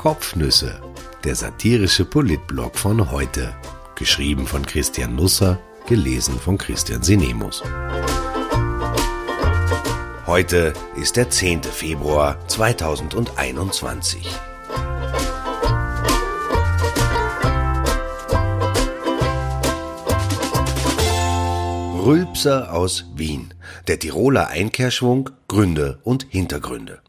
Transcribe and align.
Kopfnüsse, 0.00 0.80
der 1.24 1.34
satirische 1.34 2.06
Politblog 2.06 2.78
von 2.78 3.10
heute. 3.10 3.54
Geschrieben 3.96 4.46
von 4.46 4.64
Christian 4.64 5.14
Nusser, 5.14 5.60
gelesen 5.86 6.40
von 6.40 6.56
Christian 6.56 7.02
Sinemus. 7.02 7.62
Heute 10.26 10.72
ist 10.96 11.16
der 11.18 11.28
10. 11.28 11.64
Februar 11.64 12.38
2021. 12.48 14.26
Rülpser 22.06 22.72
aus 22.72 23.04
Wien. 23.16 23.52
Der 23.86 23.98
Tiroler 23.98 24.48
Einkehrschwung, 24.48 25.28
Gründe 25.46 25.98
und 26.04 26.24
Hintergründe. 26.30 27.02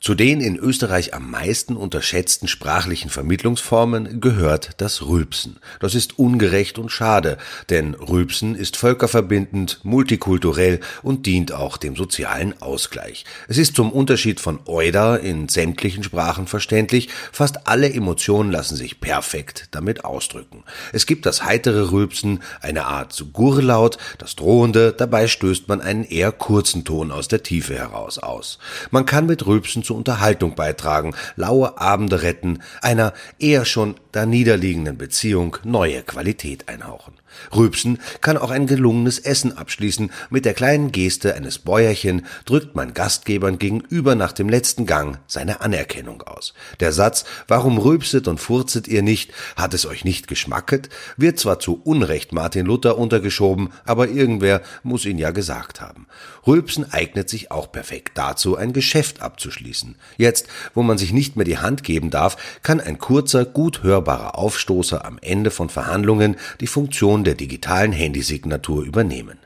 Zu 0.00 0.14
den 0.14 0.40
in 0.40 0.56
Österreich 0.56 1.12
am 1.12 1.28
meisten 1.28 1.76
unterschätzten 1.76 2.46
sprachlichen 2.46 3.10
Vermittlungsformen 3.10 4.20
gehört 4.20 4.70
das 4.76 5.02
Rülpsen. 5.02 5.58
Das 5.80 5.96
ist 5.96 6.20
ungerecht 6.20 6.78
und 6.78 6.90
schade, 6.90 7.36
denn 7.68 7.94
Rülpsen 7.94 8.54
ist 8.54 8.76
völkerverbindend, 8.76 9.80
multikulturell 9.82 10.78
und 11.02 11.26
dient 11.26 11.50
auch 11.50 11.76
dem 11.76 11.96
sozialen 11.96 12.62
Ausgleich. 12.62 13.24
Es 13.48 13.58
ist 13.58 13.74
zum 13.74 13.90
Unterschied 13.90 14.38
von 14.38 14.60
Oida 14.66 15.16
in 15.16 15.48
sämtlichen 15.48 16.04
Sprachen 16.04 16.46
verständlich, 16.46 17.08
fast 17.32 17.66
alle 17.66 17.92
Emotionen 17.92 18.52
lassen 18.52 18.76
sich 18.76 19.00
perfekt 19.00 19.66
damit 19.72 20.04
ausdrücken. 20.04 20.62
Es 20.92 21.06
gibt 21.06 21.26
das 21.26 21.44
heitere 21.44 21.90
Rülpsen, 21.90 22.44
eine 22.60 22.84
Art 22.84 23.20
Gurlaut, 23.32 23.98
das 24.18 24.36
drohende, 24.36 24.92
dabei 24.92 25.26
stößt 25.26 25.66
man 25.66 25.80
einen 25.80 26.04
eher 26.04 26.30
kurzen 26.30 26.84
Ton 26.84 27.10
aus 27.10 27.26
der 27.26 27.42
Tiefe 27.42 27.74
heraus 27.74 28.18
aus. 28.18 28.60
Man 28.92 29.04
kann 29.04 29.26
mit 29.26 29.44
Rülpsen 29.44 29.82
zur 29.88 29.96
Unterhaltung 29.96 30.54
beitragen, 30.54 31.14
laue 31.36 31.80
Abende 31.80 32.20
retten, 32.20 32.60
einer 32.82 33.14
eher 33.38 33.64
schon 33.64 33.94
da 34.12 34.26
niederliegenden 34.26 34.96
Beziehung 34.98 35.56
neue 35.64 36.02
Qualität 36.02 36.68
einhauchen. 36.68 37.14
Rübsen 37.54 37.98
kann 38.20 38.36
auch 38.36 38.50
ein 38.50 38.66
gelungenes 38.66 39.18
Essen 39.18 39.56
abschließen. 39.56 40.10
Mit 40.30 40.44
der 40.44 40.54
kleinen 40.54 40.92
Geste 40.92 41.34
eines 41.34 41.58
Bäuerchen 41.58 42.26
drückt 42.44 42.74
man 42.74 42.94
Gastgebern 42.94 43.58
gegenüber 43.58 44.14
nach 44.14 44.32
dem 44.32 44.48
letzten 44.48 44.86
Gang 44.86 45.18
seine 45.26 45.60
Anerkennung 45.60 46.22
aus. 46.22 46.54
Der 46.80 46.92
Satz, 46.92 47.24
warum 47.46 47.78
rülpset 47.78 48.28
und 48.28 48.40
furzet 48.40 48.88
ihr 48.88 49.02
nicht, 49.02 49.32
hat 49.56 49.74
es 49.74 49.86
euch 49.86 50.04
nicht 50.04 50.28
geschmacket, 50.28 50.88
wird 51.16 51.38
zwar 51.38 51.60
zu 51.60 51.80
Unrecht 51.84 52.32
Martin 52.32 52.66
Luther 52.66 52.98
untergeschoben, 52.98 53.70
aber 53.84 54.08
irgendwer 54.08 54.62
muss 54.82 55.04
ihn 55.04 55.18
ja 55.18 55.30
gesagt 55.30 55.80
haben. 55.80 56.06
Rülpsen 56.46 56.90
eignet 56.92 57.28
sich 57.28 57.50
auch 57.50 57.70
perfekt 57.70 58.12
dazu, 58.16 58.56
ein 58.56 58.72
Geschäft 58.72 59.20
abzuschließen. 59.20 59.96
Jetzt, 60.16 60.46
wo 60.74 60.82
man 60.82 60.98
sich 60.98 61.12
nicht 61.12 61.36
mehr 61.36 61.44
die 61.44 61.58
Hand 61.58 61.84
geben 61.84 62.10
darf, 62.10 62.36
kann 62.62 62.80
ein 62.80 62.98
kurzer, 62.98 63.44
gut 63.44 63.82
hörbarer 63.82 64.07
Aufstoßer 64.16 65.04
am 65.04 65.18
Ende 65.20 65.50
von 65.50 65.68
Verhandlungen 65.68 66.36
die 66.60 66.66
Funktion 66.66 67.24
der 67.24 67.34
digitalen 67.34 67.92
Handysignatur 67.92 68.84
übernehmen. 68.84 69.38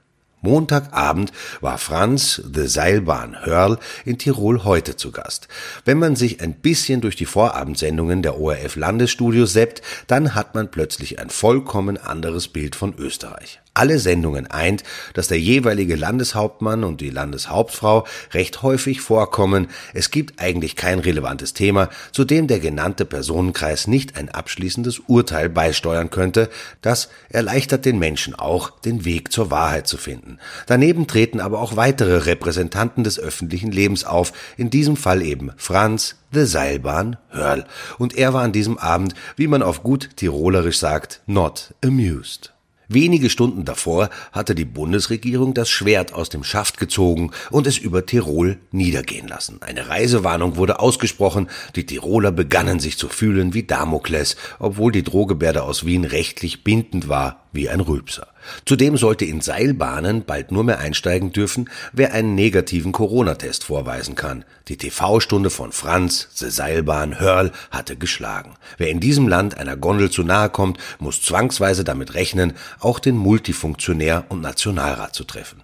Montagabend 0.42 1.32
war 1.60 1.78
Franz 1.78 2.42
The 2.52 2.66
Seilbahn 2.66 3.44
Hörl 3.44 3.78
in 4.04 4.19
Tirol 4.19 4.64
heute 4.64 4.96
zu 4.96 5.12
Gast. 5.12 5.46
Wenn 5.84 5.98
man 5.98 6.16
sich 6.16 6.41
ein 6.41 6.54
bisschen 6.54 7.00
durch 7.00 7.14
die 7.14 7.27
Vorabendsendungen 7.27 8.22
der 8.22 8.41
ORF 8.41 8.74
Landesstudios 8.74 9.52
seppt, 9.52 9.82
dann 10.08 10.34
hat 10.34 10.56
man 10.56 10.70
plötzlich 10.70 11.20
ein 11.20 11.30
vollkommen 11.30 11.97
anderes 11.97 12.48
Bild 12.48 12.74
von 12.74 12.94
Österreich 12.98 13.61
alle 13.75 13.98
Sendungen 13.98 14.47
eint, 14.47 14.83
dass 15.15 15.28
der 15.28 15.41
jeweilige 15.41 15.97
Landeshauptmann 15.97 16.84
und 16.84 17.01
die 17.01 17.11
Landeshauptfrau 17.11 18.06
recht 18.33 18.62
häufig 18.62 19.01
vorkommen. 19.01 19.69
Es 19.95 20.11
gibt 20.11 20.41
eigentlich 20.41 20.77
kein 20.77 20.98
relevantes 20.98 21.55
Thema, 21.55 21.88
zu 22.12 22.25
dem 22.25 22.47
der 22.47 22.61
genannte 22.61 23.05
Personenkreis 23.05 23.87
nicht 23.87 24.16
ein 24.16 24.28
abschließendes 24.28 25.00
Urteil 25.06 25.49
beisteuern 25.49 26.11
könnte. 26.11 26.50
Das 26.82 27.09
erleichtert 27.31 27.84
den 27.84 27.99
Menschen 27.99 28.34
auch, 28.34 28.71
den 28.81 29.05
Weg 29.05 29.32
zur 29.32 29.50
Wahrheit 29.50 29.87
zu 29.87 29.97
finden. 29.97 30.38
Daneben 30.66 31.06
treten 31.06 31.41
aber 31.41 31.61
auch 31.61 31.77
weitere 31.77 32.19
Repräsentanten 32.19 33.05
des 33.05 33.19
öffentlichen 33.19 33.72
Lebens 33.72 34.05
auf, 34.05 34.32
in 34.56 34.71
diesem 34.71 34.97
Fall 34.97 35.22
eben 35.22 35.53
Franz, 35.56 36.16
The 36.32 36.44
Seilbahn 36.44 37.16
Hörl. 37.28 37.66
Und 37.99 38.16
er 38.16 38.32
war 38.32 38.43
an 38.43 38.53
diesem 38.53 38.78
Abend, 38.78 39.15
wie 39.37 39.47
man 39.47 39.62
auf 39.62 39.82
gut 39.82 40.11
Tirolerisch 40.16 40.78
sagt, 40.78 41.21
not 41.27 41.75
amused. 41.84 42.53
Wenige 42.94 43.30
Stunden 43.30 43.64
davor 43.64 44.10
hatte 44.32 44.54
die 44.54 44.64
Bundesregierung 44.64 45.54
das 45.54 45.70
Schwert 45.70 46.12
aus 46.12 46.28
dem 46.28 46.44
Schaft 46.44 46.78
gezogen 46.78 47.30
und 47.50 47.66
es 47.66 47.78
über 47.78 48.04
Tirol 48.04 48.58
niedergehen 48.70 49.28
lassen. 49.28 49.62
Eine 49.62 49.88
Reisewarnung 49.88 50.56
wurde 50.56 50.78
ausgesprochen, 50.78 51.48
die 51.75 51.86
Tiroler 51.86 52.32
begannen 52.32 52.81
sich 52.81 52.98
zu 52.98 53.08
fühlen 53.08 53.54
wie 53.54 53.62
Damokles, 53.62 54.36
obwohl 54.58 54.92
die 54.92 55.04
Drohgebärde 55.04 55.62
aus 55.62 55.86
Wien 55.86 56.04
rechtlich 56.04 56.64
bindend 56.64 57.08
war 57.08 57.41
wie 57.52 57.68
ein 57.68 57.80
Rülpser. 57.80 58.28
Zudem 58.64 58.96
sollte 58.96 59.24
in 59.24 59.40
Seilbahnen 59.40 60.24
bald 60.24 60.50
nur 60.50 60.64
mehr 60.64 60.78
einsteigen 60.78 61.32
dürfen, 61.32 61.70
wer 61.92 62.12
einen 62.12 62.34
negativen 62.34 62.92
Corona-Test 62.92 63.64
vorweisen 63.64 64.14
kann. 64.14 64.44
Die 64.68 64.76
TV-Stunde 64.76 65.50
von 65.50 65.72
Franz, 65.72 66.28
The 66.34 66.50
Seilbahn, 66.50 67.20
Hörl 67.20 67.52
hatte 67.70 67.96
geschlagen. 67.96 68.54
Wer 68.78 68.88
in 68.88 69.00
diesem 69.00 69.28
Land 69.28 69.56
einer 69.56 69.76
Gondel 69.76 70.10
zu 70.10 70.22
nahe 70.22 70.50
kommt, 70.50 70.78
muss 70.98 71.22
zwangsweise 71.22 71.84
damit 71.84 72.14
rechnen, 72.14 72.54
auch 72.80 72.98
den 72.98 73.16
Multifunktionär 73.16 74.24
und 74.28 74.40
Nationalrat 74.40 75.14
zu 75.14 75.24
treffen. 75.24 75.62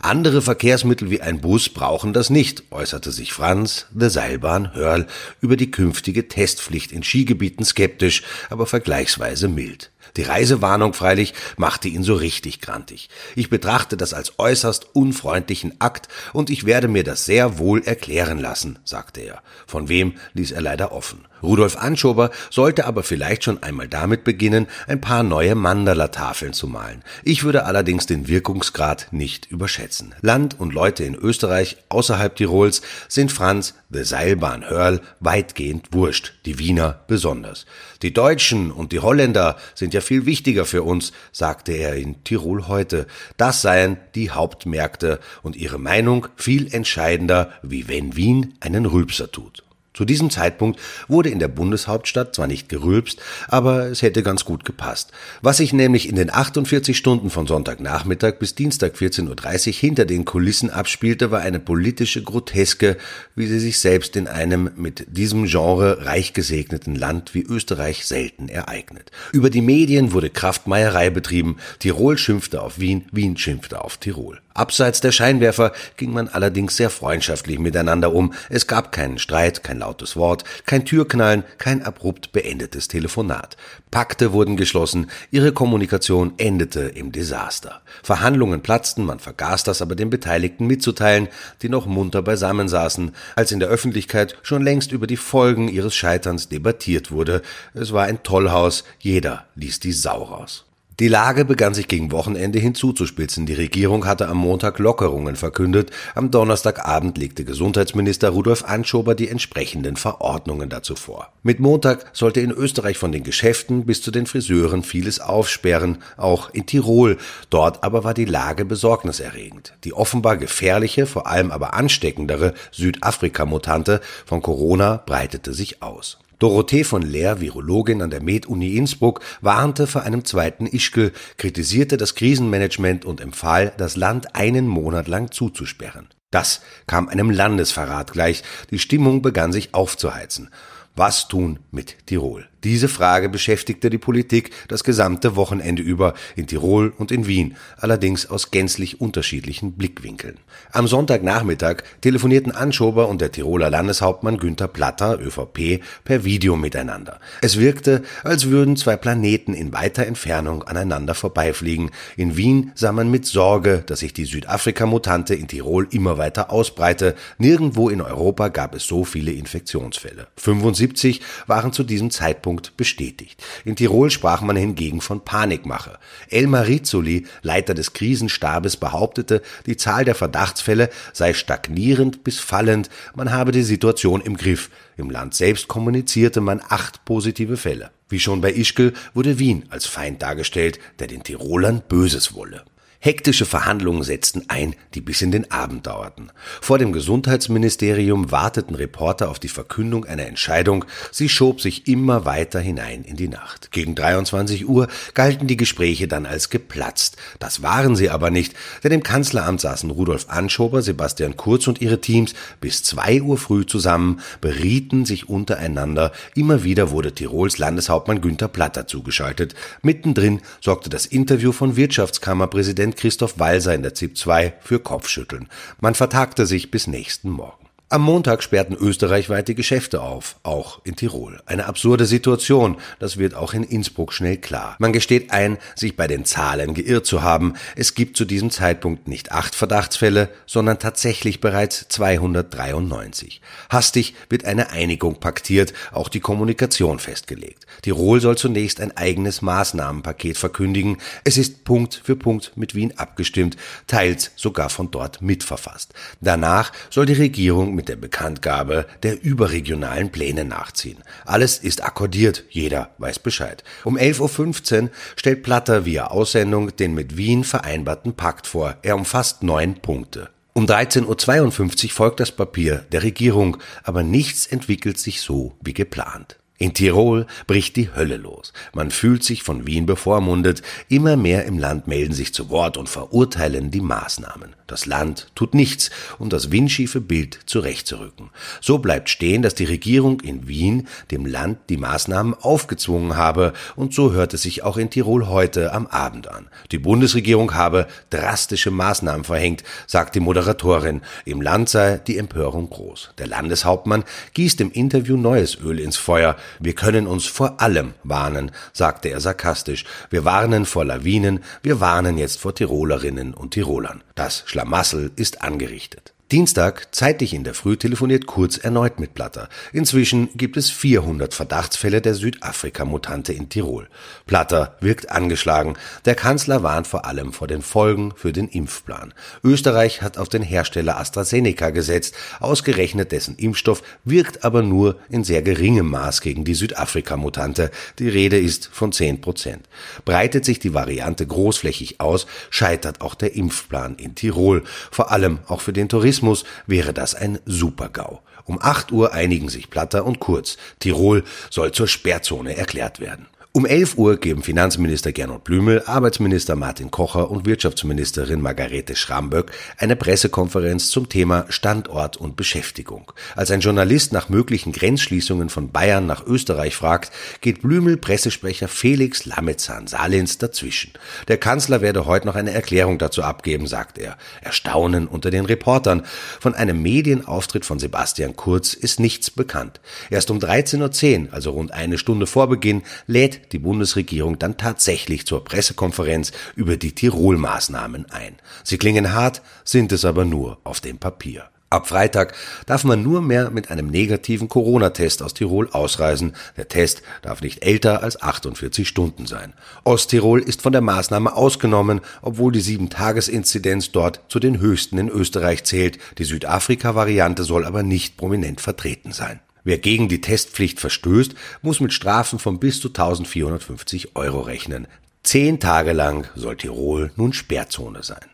Andere 0.00 0.42
Verkehrsmittel 0.42 1.10
wie 1.10 1.22
ein 1.22 1.40
Bus 1.40 1.68
brauchen 1.68 2.12
das 2.12 2.30
nicht, 2.30 2.70
äußerte 2.70 3.10
sich 3.10 3.32
Franz, 3.32 3.86
der 3.90 4.10
Seilbahn, 4.10 4.72
Hörl, 4.72 5.08
über 5.40 5.56
die 5.56 5.72
künftige 5.72 6.28
Testpflicht 6.28 6.92
in 6.92 7.02
Skigebieten 7.02 7.64
skeptisch, 7.64 8.22
aber 8.48 8.66
vergleichsweise 8.66 9.48
mild. 9.48 9.90
Die 10.16 10.22
Reisewarnung 10.22 10.94
freilich 10.94 11.34
machte 11.56 11.88
ihn 11.88 12.02
so 12.02 12.14
richtig 12.14 12.60
grantig. 12.60 13.08
Ich 13.36 13.50
betrachte 13.50 13.96
das 13.96 14.14
als 14.14 14.38
äußerst 14.38 14.94
unfreundlichen 14.94 15.80
Akt 15.80 16.08
und 16.32 16.50
ich 16.50 16.66
werde 16.66 16.88
mir 16.88 17.04
das 17.04 17.24
sehr 17.24 17.58
wohl 17.58 17.82
erklären 17.82 18.38
lassen, 18.38 18.78
sagte 18.84 19.20
er. 19.20 19.42
Von 19.66 19.88
wem 19.88 20.14
ließ 20.34 20.52
er 20.52 20.62
leider 20.62 20.92
offen. 20.92 21.26
Rudolf 21.42 21.76
Anschober 21.76 22.30
sollte 22.50 22.86
aber 22.86 23.02
vielleicht 23.02 23.44
schon 23.44 23.62
einmal 23.62 23.88
damit 23.88 24.24
beginnen, 24.24 24.66
ein 24.86 25.00
paar 25.00 25.22
neue 25.22 25.54
Mandala-Tafeln 25.54 26.52
zu 26.52 26.66
malen. 26.66 27.02
Ich 27.22 27.44
würde 27.44 27.64
allerdings 27.64 28.06
den 28.06 28.28
Wirkungsgrad 28.28 29.08
nicht 29.10 29.50
überschätzen. 29.50 30.14
Land 30.20 30.58
und 30.58 30.74
Leute 30.74 31.04
in 31.04 31.14
Österreich 31.14 31.76
außerhalb 31.88 32.34
Tirols 32.36 32.82
sind 33.08 33.32
Franz, 33.32 33.74
the 33.90 34.04
Seilbahn 34.04 34.68
Hörl, 34.68 35.00
weitgehend 35.20 35.88
wurscht, 35.92 36.34
die 36.44 36.58
Wiener 36.58 37.00
besonders. 37.06 37.66
Die 38.02 38.12
Deutschen 38.12 38.70
und 38.70 38.92
die 38.92 39.00
Holländer 39.00 39.56
sind 39.74 39.94
ja 39.94 40.00
viel 40.00 40.26
wichtiger 40.26 40.64
für 40.64 40.82
uns, 40.82 41.12
sagte 41.32 41.72
er 41.72 41.96
in 41.96 42.22
Tirol 42.24 42.68
heute. 42.68 43.06
Das 43.36 43.62
seien 43.62 43.96
die 44.14 44.30
Hauptmärkte 44.30 45.20
und 45.42 45.56
ihre 45.56 45.78
Meinung 45.78 46.28
viel 46.36 46.72
entscheidender, 46.72 47.50
wie 47.62 47.88
wenn 47.88 48.16
Wien 48.16 48.54
einen 48.60 48.86
Rülpser 48.86 49.30
tut. 49.30 49.64
Zu 49.94 50.04
diesem 50.04 50.30
Zeitpunkt 50.30 50.78
wurde 51.08 51.28
in 51.30 51.40
der 51.40 51.48
Bundeshauptstadt 51.48 52.34
zwar 52.34 52.46
nicht 52.46 52.68
gerülpst, 52.68 53.20
aber 53.48 53.86
es 53.86 54.02
hätte 54.02 54.22
ganz 54.22 54.44
gut 54.44 54.64
gepasst. 54.64 55.10
Was 55.42 55.56
sich 55.56 55.72
nämlich 55.72 56.08
in 56.08 56.14
den 56.14 56.32
48 56.32 56.96
Stunden 56.96 57.30
von 57.30 57.46
Sonntagnachmittag 57.46 58.38
bis 58.38 58.54
Dienstag 58.54 58.94
14.30 58.94 59.68
Uhr 59.68 59.72
hinter 59.74 60.04
den 60.04 60.24
Kulissen 60.24 60.70
abspielte, 60.70 61.30
war 61.30 61.40
eine 61.40 61.58
politische 61.58 62.22
Groteske, 62.22 62.96
wie 63.34 63.46
sie 63.46 63.58
sich 63.58 63.80
selbst 63.80 64.14
in 64.14 64.28
einem 64.28 64.70
mit 64.76 65.06
diesem 65.08 65.46
Genre 65.46 66.06
reich 66.06 66.32
gesegneten 66.32 66.94
Land 66.94 67.34
wie 67.34 67.42
Österreich 67.42 68.06
selten 68.06 68.48
ereignet. 68.48 69.10
Über 69.32 69.50
die 69.50 69.62
Medien 69.62 70.12
wurde 70.12 70.30
Kraftmeierei 70.30 71.10
betrieben, 71.10 71.56
Tirol 71.80 72.18
schimpfte 72.18 72.62
auf 72.62 72.78
Wien, 72.78 73.06
Wien 73.10 73.36
schimpfte 73.36 73.82
auf 73.82 73.96
Tirol. 73.96 74.38
Abseits 74.58 75.00
der 75.00 75.12
Scheinwerfer 75.12 75.72
ging 75.96 76.12
man 76.12 76.28
allerdings 76.28 76.76
sehr 76.76 76.90
freundschaftlich 76.90 77.58
miteinander 77.58 78.12
um. 78.12 78.34
Es 78.48 78.66
gab 78.66 78.90
keinen 78.90 79.18
Streit, 79.18 79.62
kein 79.62 79.78
lautes 79.78 80.16
Wort, 80.16 80.44
kein 80.66 80.84
Türknallen, 80.84 81.44
kein 81.58 81.82
abrupt 81.82 82.32
beendetes 82.32 82.88
Telefonat. 82.88 83.56
Pakte 83.90 84.32
wurden 84.32 84.56
geschlossen, 84.56 85.10
ihre 85.30 85.52
Kommunikation 85.52 86.34
endete 86.38 86.80
im 86.80 87.12
Desaster. 87.12 87.80
Verhandlungen 88.02 88.60
platzten, 88.60 89.04
man 89.04 89.20
vergaß 89.20 89.62
das 89.62 89.80
aber 89.80 89.94
den 89.94 90.10
Beteiligten 90.10 90.66
mitzuteilen, 90.66 91.28
die 91.62 91.68
noch 91.68 91.86
munter 91.86 92.22
beisammensaßen, 92.22 93.12
als 93.36 93.52
in 93.52 93.60
der 93.60 93.68
Öffentlichkeit 93.68 94.36
schon 94.42 94.62
längst 94.62 94.92
über 94.92 95.06
die 95.06 95.16
Folgen 95.16 95.68
ihres 95.68 95.94
Scheiterns 95.94 96.48
debattiert 96.48 97.10
wurde. 97.10 97.42
Es 97.74 97.92
war 97.92 98.04
ein 98.04 98.22
Tollhaus, 98.22 98.84
jeder 98.98 99.46
ließ 99.54 99.80
die 99.80 99.92
Sau 99.92 100.24
raus. 100.24 100.67
Die 101.00 101.06
Lage 101.06 101.44
begann 101.44 101.74
sich 101.74 101.86
gegen 101.86 102.10
Wochenende 102.10 102.58
hinzuzuspitzen. 102.58 103.46
Die 103.46 103.54
Regierung 103.54 104.04
hatte 104.04 104.26
am 104.26 104.38
Montag 104.38 104.80
Lockerungen 104.80 105.36
verkündet. 105.36 105.92
Am 106.16 106.32
Donnerstagabend 106.32 107.16
legte 107.18 107.44
Gesundheitsminister 107.44 108.30
Rudolf 108.30 108.64
Anschober 108.64 109.14
die 109.14 109.28
entsprechenden 109.28 109.94
Verordnungen 109.94 110.68
dazu 110.68 110.96
vor. 110.96 111.32
Mit 111.44 111.60
Montag 111.60 112.06
sollte 112.14 112.40
in 112.40 112.50
Österreich 112.50 112.98
von 112.98 113.12
den 113.12 113.22
Geschäften 113.22 113.86
bis 113.86 114.02
zu 114.02 114.10
den 114.10 114.26
Friseuren 114.26 114.82
vieles 114.82 115.20
aufsperren, 115.20 115.98
auch 116.16 116.50
in 116.52 116.66
Tirol. 116.66 117.16
Dort 117.48 117.84
aber 117.84 118.02
war 118.02 118.14
die 118.14 118.24
Lage 118.24 118.64
besorgniserregend. 118.64 119.74
Die 119.84 119.92
offenbar 119.92 120.36
gefährliche, 120.36 121.06
vor 121.06 121.28
allem 121.28 121.52
aber 121.52 121.74
ansteckendere 121.74 122.54
Südafrika-Mutante 122.72 124.00
von 124.26 124.42
Corona 124.42 125.00
breitete 125.06 125.54
sich 125.54 125.80
aus. 125.80 126.18
Dorothee 126.38 126.84
von 126.84 127.02
Lehr, 127.02 127.40
Virologin 127.40 128.02
an 128.02 128.10
der 128.10 128.22
Med-Uni 128.22 128.76
Innsbruck, 128.76 129.20
warnte 129.40 129.86
vor 129.86 130.02
einem 130.02 130.24
zweiten 130.24 130.66
Ischgl, 130.66 131.12
kritisierte 131.36 131.96
das 131.96 132.14
Krisenmanagement 132.14 133.04
und 133.04 133.20
empfahl, 133.20 133.72
das 133.76 133.96
Land 133.96 134.36
einen 134.36 134.66
Monat 134.66 135.08
lang 135.08 135.32
zuzusperren. 135.32 136.08
Das 136.30 136.60
kam 136.86 137.08
einem 137.08 137.30
Landesverrat 137.30 138.12
gleich. 138.12 138.42
Die 138.70 138.78
Stimmung 138.78 139.22
begann 139.22 139.52
sich 139.52 139.74
aufzuheizen. 139.74 140.50
Was 140.94 141.28
tun 141.28 141.58
mit 141.70 142.06
Tirol? 142.06 142.48
Diese 142.64 142.88
Frage 142.88 143.28
beschäftigte 143.28 143.88
die 143.88 143.98
Politik 143.98 144.50
das 144.66 144.82
gesamte 144.82 145.36
Wochenende 145.36 145.80
über 145.80 146.14
in 146.34 146.48
Tirol 146.48 146.92
und 146.96 147.12
in 147.12 147.28
Wien, 147.28 147.56
allerdings 147.76 148.28
aus 148.28 148.50
gänzlich 148.50 149.00
unterschiedlichen 149.00 149.72
Blickwinkeln. 149.72 150.38
Am 150.72 150.88
Sonntagnachmittag 150.88 151.84
telefonierten 152.00 152.50
Anschober 152.50 153.08
und 153.08 153.20
der 153.20 153.30
Tiroler 153.30 153.70
Landeshauptmann 153.70 154.38
Günther 154.38 154.66
Platter, 154.66 155.20
ÖVP, 155.20 155.84
per 156.02 156.24
Video 156.24 156.56
miteinander. 156.56 157.20
Es 157.42 157.60
wirkte, 157.60 158.02
als 158.24 158.48
würden 158.48 158.76
zwei 158.76 158.96
Planeten 158.96 159.54
in 159.54 159.72
weiter 159.72 160.06
Entfernung 160.06 160.64
aneinander 160.64 161.14
vorbeifliegen. 161.14 161.92
In 162.16 162.36
Wien 162.36 162.72
sah 162.74 162.90
man 162.90 163.08
mit 163.08 163.24
Sorge, 163.24 163.84
dass 163.86 164.00
sich 164.00 164.14
die 164.14 164.24
Südafrika-Mutante 164.24 165.36
in 165.36 165.46
Tirol 165.46 165.86
immer 165.92 166.18
weiter 166.18 166.50
ausbreite. 166.50 167.14
Nirgendwo 167.38 167.88
in 167.88 168.00
Europa 168.00 168.48
gab 168.48 168.74
es 168.74 168.84
so 168.84 169.04
viele 169.04 169.30
Infektionsfälle. 169.30 170.26
75 170.36 171.20
waren 171.46 171.72
zu 171.72 171.84
diesem 171.84 172.10
Zeitpunkt 172.10 172.47
Zeitpunkt 172.48 172.76
bestätigt. 172.78 173.42
In 173.66 173.76
Tirol 173.76 174.10
sprach 174.10 174.40
man 174.40 174.56
hingegen 174.56 175.02
von 175.02 175.20
Panikmache. 175.20 175.98
Elmar 176.30 176.66
Rizzoli, 176.66 177.26
Leiter 177.42 177.74
des 177.74 177.92
Krisenstabes, 177.92 178.78
behauptete, 178.78 179.42
die 179.66 179.76
Zahl 179.76 180.06
der 180.06 180.14
Verdachtsfälle 180.14 180.88
sei 181.12 181.34
stagnierend 181.34 182.24
bis 182.24 182.40
fallend, 182.40 182.88
man 183.14 183.32
habe 183.32 183.52
die 183.52 183.62
Situation 183.62 184.22
im 184.22 184.38
Griff. 184.38 184.70
Im 184.96 185.10
Land 185.10 185.34
selbst 185.34 185.68
kommunizierte 185.68 186.40
man 186.40 186.62
acht 186.66 187.04
positive 187.04 187.58
Fälle. 187.58 187.90
Wie 188.08 188.20
schon 188.20 188.40
bei 188.40 188.52
Ischgl 188.52 188.94
wurde 189.12 189.38
Wien 189.38 189.66
als 189.68 189.84
Feind 189.84 190.22
dargestellt, 190.22 190.78
der 190.98 191.06
den 191.06 191.22
Tirolern 191.22 191.82
Böses 191.86 192.34
wolle. 192.34 192.64
Hektische 193.00 193.44
Verhandlungen 193.44 194.02
setzten 194.02 194.46
ein, 194.48 194.74
die 194.94 195.00
bis 195.00 195.22
in 195.22 195.30
den 195.30 195.52
Abend 195.52 195.86
dauerten. 195.86 196.32
Vor 196.60 196.78
dem 196.78 196.92
Gesundheitsministerium 196.92 198.32
warteten 198.32 198.74
Reporter 198.74 199.30
auf 199.30 199.38
die 199.38 199.48
Verkündung 199.48 200.04
einer 200.04 200.26
Entscheidung. 200.26 200.84
Sie 201.12 201.28
schob 201.28 201.60
sich 201.60 201.86
immer 201.86 202.24
weiter 202.24 202.58
hinein 202.58 203.04
in 203.04 203.14
die 203.14 203.28
Nacht. 203.28 203.70
Gegen 203.70 203.94
23 203.94 204.68
Uhr 204.68 204.88
galten 205.14 205.46
die 205.46 205.56
Gespräche 205.56 206.08
dann 206.08 206.26
als 206.26 206.50
geplatzt. 206.50 207.16
Das 207.38 207.62
waren 207.62 207.94
sie 207.94 208.10
aber 208.10 208.30
nicht, 208.30 208.54
denn 208.82 208.90
im 208.90 209.04
Kanzleramt 209.04 209.60
saßen 209.60 209.90
Rudolf 209.92 210.26
Anschober, 210.28 210.82
Sebastian 210.82 211.36
Kurz 211.36 211.68
und 211.68 211.80
ihre 211.80 212.00
Teams 212.00 212.34
bis 212.60 212.82
zwei 212.82 213.22
Uhr 213.22 213.38
früh 213.38 213.64
zusammen, 213.64 214.20
berieten 214.40 215.04
sich 215.04 215.28
untereinander. 215.28 216.10
Immer 216.34 216.64
wieder 216.64 216.90
wurde 216.90 217.12
Tirols 217.12 217.58
Landeshauptmann 217.58 218.20
Günther 218.20 218.48
Platter 218.48 218.88
zugeschaltet. 218.88 219.54
Mittendrin 219.82 220.40
sorgte 220.60 220.90
das 220.90 221.06
Interview 221.06 221.52
von 221.52 221.76
Wirtschaftskammerpräsident 221.76 222.87
Präsident 222.87 222.87
Christoph 222.94 223.38
Walser 223.38 223.74
in 223.74 223.82
der 223.82 223.94
ZIP 223.94 224.16
2 224.16 224.54
für 224.60 224.80
Kopfschütteln. 224.80 225.48
Man 225.80 225.94
vertagte 225.94 226.46
sich 226.46 226.70
bis 226.70 226.86
nächsten 226.86 227.30
Morgen. 227.30 227.57
Am 227.90 228.02
Montag 228.02 228.42
sperrten 228.42 228.76
österreichweit 228.76 229.48
die 229.48 229.54
Geschäfte 229.54 230.02
auf, 230.02 230.36
auch 230.42 230.82
in 230.84 230.94
Tirol. 230.94 231.40
Eine 231.46 231.64
absurde 231.64 232.04
Situation, 232.04 232.76
das 232.98 233.16
wird 233.16 233.32
auch 233.32 233.54
in 233.54 233.62
Innsbruck 233.62 234.12
schnell 234.12 234.36
klar. 234.36 234.76
Man 234.78 234.92
gesteht 234.92 235.30
ein, 235.30 235.56
sich 235.74 235.96
bei 235.96 236.06
den 236.06 236.26
Zahlen 236.26 236.74
geirrt 236.74 237.06
zu 237.06 237.22
haben. 237.22 237.54
Es 237.76 237.94
gibt 237.94 238.18
zu 238.18 238.26
diesem 238.26 238.50
Zeitpunkt 238.50 239.08
nicht 239.08 239.32
acht 239.32 239.54
Verdachtsfälle, 239.54 240.28
sondern 240.44 240.78
tatsächlich 240.78 241.40
bereits 241.40 241.88
293. 241.88 243.40
Hastig 243.70 244.14
wird 244.28 244.44
eine 244.44 244.70
Einigung 244.70 245.18
paktiert, 245.18 245.72
auch 245.90 246.10
die 246.10 246.20
Kommunikation 246.20 246.98
festgelegt. 246.98 247.64
Tirol 247.80 248.20
soll 248.20 248.36
zunächst 248.36 248.82
ein 248.82 248.94
eigenes 248.98 249.40
Maßnahmenpaket 249.40 250.36
verkündigen. 250.36 250.98
Es 251.24 251.38
ist 251.38 251.64
Punkt 251.64 252.02
für 252.04 252.16
Punkt 252.16 252.52
mit 252.54 252.74
Wien 252.74 252.98
abgestimmt, 252.98 253.56
teils 253.86 254.32
sogar 254.36 254.68
von 254.68 254.90
dort 254.90 255.22
mitverfasst. 255.22 255.94
Danach 256.20 256.70
soll 256.90 257.06
die 257.06 257.14
Regierung 257.14 257.77
mit 257.78 257.88
der 257.88 257.96
Bekanntgabe 257.96 258.86
der 259.04 259.22
überregionalen 259.22 260.10
Pläne 260.10 260.44
nachziehen. 260.44 260.98
Alles 261.24 261.58
ist 261.58 261.84
akkordiert, 261.84 262.44
jeder 262.50 262.90
weiß 262.98 263.20
Bescheid. 263.20 263.62
Um 263.84 263.96
11.15 263.96 264.82
Uhr 264.82 264.90
stellt 265.14 265.44
Platter 265.44 265.84
via 265.84 266.08
Aussendung 266.08 266.74
den 266.76 266.92
mit 266.92 267.16
Wien 267.16 267.44
vereinbarten 267.44 268.14
Pakt 268.14 268.48
vor. 268.48 268.76
Er 268.82 268.96
umfasst 268.96 269.44
neun 269.44 269.76
Punkte. 269.76 270.28
Um 270.54 270.66
13.52 270.66 271.84
Uhr 271.84 271.90
folgt 271.90 272.18
das 272.18 272.32
Papier 272.32 272.84
der 272.90 273.04
Regierung, 273.04 273.58
aber 273.84 274.02
nichts 274.02 274.48
entwickelt 274.48 274.98
sich 274.98 275.20
so 275.20 275.56
wie 275.62 275.72
geplant. 275.72 276.36
In 276.58 276.74
Tirol 276.74 277.26
bricht 277.46 277.76
die 277.76 277.94
Hölle 277.94 278.16
los. 278.16 278.52
Man 278.72 278.90
fühlt 278.90 279.22
sich 279.22 279.44
von 279.44 279.64
Wien 279.66 279.86
bevormundet. 279.86 280.62
Immer 280.88 281.16
mehr 281.16 281.44
im 281.44 281.56
Land 281.56 281.86
melden 281.86 282.12
sich 282.12 282.34
zu 282.34 282.50
Wort 282.50 282.76
und 282.76 282.88
verurteilen 282.88 283.70
die 283.70 283.80
Maßnahmen. 283.80 284.56
Das 284.66 284.84
Land 284.84 285.28
tut 285.34 285.54
nichts, 285.54 285.90
um 286.18 286.28
das 286.28 286.50
windschiefe 286.50 287.00
Bild 287.00 287.38
zurechtzurücken. 287.46 288.30
So 288.60 288.78
bleibt 288.78 289.08
stehen, 289.08 289.40
dass 289.40 289.54
die 289.54 289.64
Regierung 289.64 290.20
in 290.20 290.46
Wien 290.46 290.88
dem 291.10 291.24
Land 291.24 291.58
die 291.70 291.78
Maßnahmen 291.78 292.34
aufgezwungen 292.34 293.16
habe, 293.16 293.54
und 293.76 293.94
so 293.94 294.12
hört 294.12 294.34
es 294.34 294.42
sich 294.42 294.64
auch 294.64 294.76
in 294.76 294.90
Tirol 294.90 295.28
heute 295.28 295.72
am 295.72 295.86
Abend 295.86 296.28
an. 296.28 296.48
Die 296.70 296.78
Bundesregierung 296.78 297.54
habe 297.54 297.86
drastische 298.10 298.70
Maßnahmen 298.70 299.24
verhängt, 299.24 299.62
sagt 299.86 300.14
die 300.16 300.20
Moderatorin. 300.20 301.00
Im 301.24 301.40
Land 301.40 301.70
sei 301.70 301.96
die 301.96 302.18
Empörung 302.18 302.68
groß. 302.68 303.12
Der 303.16 303.26
Landeshauptmann 303.26 304.04
gießt 304.34 304.60
im 304.60 304.70
Interview 304.72 305.16
neues 305.16 305.58
Öl 305.62 305.80
ins 305.80 305.96
Feuer. 305.96 306.36
Wir 306.60 306.74
können 306.74 307.06
uns 307.06 307.26
vor 307.26 307.60
allem 307.60 307.94
warnen, 308.04 308.50
sagte 308.72 309.08
er 309.08 309.20
sarkastisch. 309.20 309.84
Wir 310.10 310.24
warnen 310.24 310.64
vor 310.66 310.84
Lawinen, 310.84 311.44
wir 311.62 311.80
warnen 311.80 312.18
jetzt 312.18 312.40
vor 312.40 312.54
Tirolerinnen 312.54 313.34
und 313.34 313.52
Tirolern. 313.52 314.02
Das 314.14 314.42
Schlamassel 314.46 315.10
ist 315.16 315.42
angerichtet. 315.42 316.14
Dienstag, 316.30 316.94
zeitig 316.94 317.32
in 317.32 317.42
der 317.42 317.54
Früh, 317.54 317.78
telefoniert 317.78 318.26
Kurz 318.26 318.58
erneut 318.58 319.00
mit 319.00 319.14
Platter. 319.14 319.48
Inzwischen 319.72 320.28
gibt 320.34 320.58
es 320.58 320.68
400 320.68 321.32
Verdachtsfälle 321.32 322.02
der 322.02 322.12
Südafrika-Mutante 322.12 323.32
in 323.32 323.48
Tirol. 323.48 323.88
Platter 324.26 324.76
wirkt 324.80 325.10
angeschlagen. 325.10 325.78
Der 326.04 326.14
Kanzler 326.14 326.62
warnt 326.62 326.86
vor 326.86 327.06
allem 327.06 327.32
vor 327.32 327.48
den 327.48 327.62
Folgen 327.62 328.12
für 328.14 328.34
den 328.34 328.46
Impfplan. 328.46 329.14
Österreich 329.42 330.02
hat 330.02 330.18
auf 330.18 330.28
den 330.28 330.42
Hersteller 330.42 331.00
AstraZeneca 331.00 331.70
gesetzt. 331.70 332.14
Ausgerechnet 332.40 333.10
dessen 333.10 333.36
Impfstoff 333.36 333.82
wirkt 334.04 334.44
aber 334.44 334.60
nur 334.60 334.96
in 335.08 335.24
sehr 335.24 335.40
geringem 335.40 335.88
Maß 335.88 336.20
gegen 336.20 336.44
die 336.44 336.54
Südafrika-Mutante. 336.54 337.70
Die 337.98 338.08
Rede 338.10 338.38
ist 338.38 338.68
von 338.70 338.92
10 338.92 339.22
Prozent. 339.22 339.66
Breitet 340.04 340.44
sich 340.44 340.58
die 340.58 340.74
Variante 340.74 341.26
großflächig 341.26 342.02
aus, 342.02 342.26
scheitert 342.50 343.00
auch 343.00 343.14
der 343.14 343.34
Impfplan 343.34 343.94
in 343.94 344.14
Tirol. 344.14 344.62
Vor 344.90 345.10
allem 345.10 345.38
auch 345.46 345.62
für 345.62 345.72
den 345.72 345.88
Tourismus 345.88 346.17
Tourismus 346.18 346.44
wäre 346.66 346.92
das 346.92 347.14
ein 347.14 347.38
Supergau. 347.46 348.22
Um 348.44 348.58
8 348.60 348.90
Uhr 348.90 349.12
einigen 349.12 349.48
sich 349.48 349.70
Platter 349.70 350.04
und 350.04 350.18
Kurz. 350.18 350.56
Tirol 350.80 351.22
soll 351.48 351.70
zur 351.70 351.86
Sperrzone 351.86 352.56
erklärt 352.56 352.98
werden. 352.98 353.26
Um 353.58 353.66
11 353.66 353.98
Uhr 353.98 354.18
geben 354.18 354.44
Finanzminister 354.44 355.10
Gernot 355.10 355.42
Blümel, 355.42 355.82
Arbeitsminister 355.84 356.54
Martin 356.54 356.92
Kocher 356.92 357.28
und 357.28 357.44
Wirtschaftsministerin 357.44 358.40
Margarete 358.40 358.94
Schramböck 358.94 359.50
eine 359.76 359.96
Pressekonferenz 359.96 360.90
zum 360.90 361.08
Thema 361.08 361.44
Standort 361.48 362.16
und 362.18 362.36
Beschäftigung. 362.36 363.10
Als 363.34 363.50
ein 363.50 363.58
Journalist 363.58 364.12
nach 364.12 364.28
möglichen 364.28 364.70
Grenzschließungen 364.70 365.48
von 365.48 365.72
Bayern 365.72 366.06
nach 366.06 366.24
Österreich 366.24 366.76
fragt, 366.76 367.10
geht 367.40 367.62
Blümel 367.62 367.96
Pressesprecher 367.96 368.68
Felix 368.68 369.26
Lamezan-Salins 369.26 370.38
dazwischen. 370.38 370.92
Der 371.26 371.38
Kanzler 371.38 371.80
werde 371.80 372.06
heute 372.06 372.28
noch 372.28 372.36
eine 372.36 372.52
Erklärung 372.52 372.98
dazu 372.98 373.24
abgeben, 373.24 373.66
sagt 373.66 373.98
er. 373.98 374.18
Erstaunen 374.40 375.08
unter 375.08 375.32
den 375.32 375.46
Reportern. 375.46 376.04
Von 376.38 376.54
einem 376.54 376.80
Medienauftritt 376.80 377.64
von 377.64 377.80
Sebastian 377.80 378.36
Kurz 378.36 378.72
ist 378.72 379.00
nichts 379.00 379.32
bekannt. 379.32 379.80
Erst 380.10 380.30
um 380.30 380.38
13.10 380.38 381.22
Uhr, 381.26 381.34
also 381.34 381.50
rund 381.50 381.72
eine 381.72 381.98
Stunde 381.98 382.28
vor 382.28 382.46
Beginn, 382.48 382.84
lädt 383.08 383.47
die 383.52 383.58
Bundesregierung 383.58 384.38
dann 384.38 384.56
tatsächlich 384.56 385.26
zur 385.26 385.44
Pressekonferenz 385.44 386.32
über 386.56 386.76
die 386.76 386.94
Tirol-Maßnahmen 386.94 388.10
ein. 388.10 388.36
Sie 388.64 388.78
klingen 388.78 389.12
hart, 389.12 389.42
sind 389.64 389.92
es 389.92 390.04
aber 390.04 390.24
nur 390.24 390.58
auf 390.64 390.80
dem 390.80 390.98
Papier. 390.98 391.48
Ab 391.70 391.86
Freitag 391.86 392.34
darf 392.64 392.84
man 392.84 393.02
nur 393.02 393.20
mehr 393.20 393.50
mit 393.50 393.70
einem 393.70 393.88
negativen 393.88 394.48
Corona-Test 394.48 395.22
aus 395.22 395.34
Tirol 395.34 395.68
ausreisen. 395.70 396.32
Der 396.56 396.68
Test 396.68 397.02
darf 397.20 397.42
nicht 397.42 397.62
älter 397.62 398.02
als 398.02 398.22
48 398.22 398.88
Stunden 398.88 399.26
sein. 399.26 399.52
Osttirol 399.84 400.40
ist 400.40 400.62
von 400.62 400.72
der 400.72 400.80
Maßnahme 400.80 401.36
ausgenommen, 401.36 402.00
obwohl 402.22 402.52
die 402.52 402.62
7-Tages-Inzidenz 402.62 403.92
dort 403.92 404.22
zu 404.28 404.38
den 404.40 404.60
höchsten 404.60 404.96
in 404.96 405.10
Österreich 405.10 405.64
zählt. 405.64 405.98
Die 406.16 406.24
Südafrika-Variante 406.24 407.44
soll 407.44 407.66
aber 407.66 407.82
nicht 407.82 408.16
prominent 408.16 408.62
vertreten 408.62 409.12
sein. 409.12 409.40
Wer 409.68 409.76
gegen 409.76 410.08
die 410.08 410.22
Testpflicht 410.22 410.80
verstößt, 410.80 411.34
muss 411.60 411.80
mit 411.80 411.92
Strafen 411.92 412.38
von 412.38 412.58
bis 412.58 412.80
zu 412.80 412.88
1450 412.88 414.16
Euro 414.16 414.40
rechnen. 414.40 414.86
Zehn 415.22 415.60
Tage 415.60 415.92
lang 415.92 416.26
soll 416.34 416.56
Tirol 416.56 417.10
nun 417.16 417.34
Sperrzone 417.34 418.02
sein. 418.02 418.24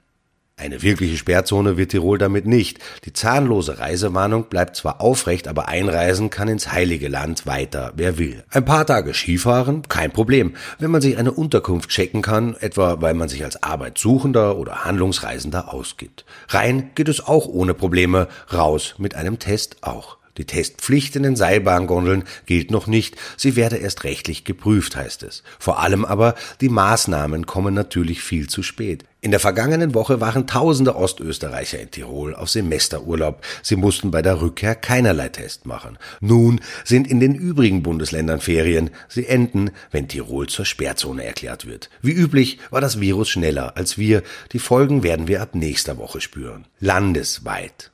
Eine 0.56 0.82
wirkliche 0.82 1.16
Sperrzone 1.16 1.76
wird 1.76 1.90
Tirol 1.90 2.18
damit 2.18 2.46
nicht. 2.46 2.78
Die 3.04 3.12
zahnlose 3.12 3.80
Reisewarnung 3.80 4.44
bleibt 4.44 4.76
zwar 4.76 5.00
aufrecht, 5.00 5.48
aber 5.48 5.66
einreisen 5.66 6.30
kann 6.30 6.46
ins 6.46 6.70
Heilige 6.70 7.08
Land 7.08 7.46
weiter, 7.46 7.92
wer 7.96 8.16
will. 8.16 8.44
Ein 8.50 8.64
paar 8.64 8.86
Tage 8.86 9.12
Skifahren, 9.12 9.82
kein 9.88 10.12
Problem, 10.12 10.54
wenn 10.78 10.92
man 10.92 11.02
sich 11.02 11.18
eine 11.18 11.32
Unterkunft 11.32 11.90
checken 11.90 12.22
kann, 12.22 12.54
etwa 12.60 13.00
weil 13.00 13.14
man 13.14 13.28
sich 13.28 13.42
als 13.42 13.60
Arbeitssuchender 13.60 14.56
oder 14.56 14.84
Handlungsreisender 14.84 15.74
ausgibt. 15.74 16.24
Rein 16.46 16.90
geht 16.94 17.08
es 17.08 17.26
auch 17.26 17.46
ohne 17.48 17.74
Probleme, 17.74 18.28
raus 18.52 18.94
mit 18.98 19.16
einem 19.16 19.40
Test 19.40 19.78
auch. 19.80 20.18
Die 20.36 20.46
Testpflicht 20.46 21.14
in 21.16 21.22
den 21.22 21.36
Seilbahngondeln 21.36 22.24
gilt 22.46 22.70
noch 22.70 22.86
nicht, 22.86 23.16
sie 23.36 23.54
werde 23.54 23.76
erst 23.76 24.04
rechtlich 24.04 24.44
geprüft, 24.44 24.96
heißt 24.96 25.22
es. 25.22 25.42
Vor 25.58 25.78
allem 25.80 26.04
aber, 26.04 26.34
die 26.60 26.68
Maßnahmen 26.68 27.46
kommen 27.46 27.74
natürlich 27.74 28.22
viel 28.22 28.48
zu 28.48 28.62
spät. 28.62 29.04
In 29.20 29.30
der 29.30 29.40
vergangenen 29.40 29.94
Woche 29.94 30.20
waren 30.20 30.46
tausende 30.46 30.96
Ostösterreicher 30.96 31.80
in 31.80 31.90
Tirol 31.90 32.34
auf 32.34 32.50
Semesterurlaub. 32.50 33.40
Sie 33.62 33.76
mussten 33.76 34.10
bei 34.10 34.20
der 34.20 34.42
Rückkehr 34.42 34.74
keinerlei 34.74 35.30
Test 35.30 35.64
machen. 35.64 35.96
Nun 36.20 36.60
sind 36.84 37.06
in 37.06 37.20
den 37.20 37.34
übrigen 37.34 37.82
Bundesländern 37.82 38.42
Ferien. 38.42 38.90
Sie 39.08 39.26
enden, 39.26 39.70
wenn 39.90 40.08
Tirol 40.08 40.48
zur 40.48 40.66
Sperrzone 40.66 41.24
erklärt 41.24 41.64
wird. 41.64 41.88
Wie 42.02 42.12
üblich 42.12 42.58
war 42.70 42.82
das 42.82 43.00
Virus 43.00 43.30
schneller 43.30 43.78
als 43.78 43.96
wir. 43.96 44.22
Die 44.52 44.58
Folgen 44.58 45.02
werden 45.02 45.26
wir 45.26 45.40
ab 45.40 45.54
nächster 45.54 45.96
Woche 45.96 46.20
spüren. 46.20 46.66
Landesweit. 46.78 47.93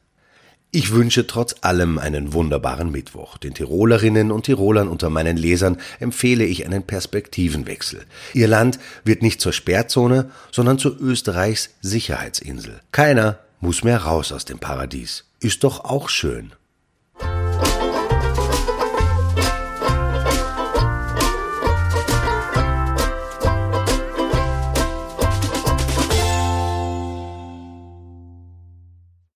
Ich 0.72 0.92
wünsche 0.92 1.26
trotz 1.26 1.56
allem 1.62 1.98
einen 1.98 2.32
wunderbaren 2.32 2.92
Mittwoch. 2.92 3.38
Den 3.38 3.54
Tirolerinnen 3.54 4.30
und 4.30 4.44
Tirolern 4.44 4.86
unter 4.86 5.10
meinen 5.10 5.36
Lesern 5.36 5.78
empfehle 5.98 6.44
ich 6.44 6.64
einen 6.64 6.84
Perspektivenwechsel. 6.84 8.04
Ihr 8.34 8.46
Land 8.46 8.78
wird 9.02 9.20
nicht 9.20 9.40
zur 9.40 9.52
Sperrzone, 9.52 10.30
sondern 10.52 10.78
zu 10.78 10.96
Österreichs 10.96 11.70
Sicherheitsinsel. 11.80 12.80
Keiner 12.92 13.40
muss 13.58 13.82
mehr 13.82 13.98
raus 13.98 14.30
aus 14.30 14.44
dem 14.44 14.60
Paradies. 14.60 15.24
Ist 15.40 15.64
doch 15.64 15.84
auch 15.84 16.08
schön. 16.08 16.52